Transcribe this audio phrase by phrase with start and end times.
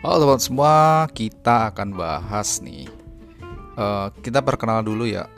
[0.00, 2.88] Halo teman semua, kita akan bahas nih.
[3.76, 5.28] Uh, kita perkenalan dulu ya.